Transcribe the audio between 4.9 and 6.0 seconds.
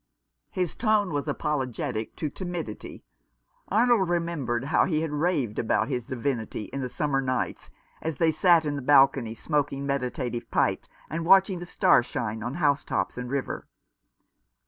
had raved about